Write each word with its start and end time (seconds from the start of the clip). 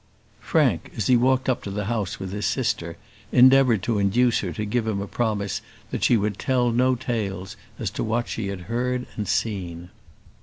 Frank, 0.39 0.91
as 0.97 1.05
he 1.05 1.15
walked 1.15 1.47
up 1.47 1.61
to 1.61 1.69
the 1.69 1.85
house 1.85 2.19
with 2.19 2.31
his 2.31 2.47
sister, 2.47 2.97
endeavoured 3.31 3.83
to 3.83 3.99
induce 3.99 4.39
her 4.39 4.51
to 4.53 4.65
give 4.65 4.87
him 4.87 4.99
a 4.99 5.05
promise 5.05 5.61
that 5.91 6.03
she 6.03 6.17
would 6.17 6.39
tell 6.39 6.71
no 6.71 6.95
tales 6.95 7.55
as 7.77 7.91
to 7.91 8.03
what 8.03 8.27
she 8.27 8.47
had 8.47 8.61
heard 8.61 9.05
and 9.15 9.27
seen. 9.27 9.91